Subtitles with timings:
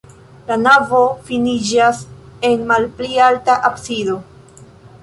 [0.45, 2.01] La navo finiĝas
[2.51, 4.19] en malpli alta absido.